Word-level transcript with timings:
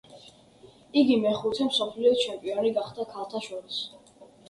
იგი 1.01 1.17
მეხუთე 1.27 1.69
მსოფლიო 1.69 2.17
ჩემპიონი 2.25 2.75
გახდა 2.81 3.09
ქალთა 3.15 3.47
შორის. 3.51 3.83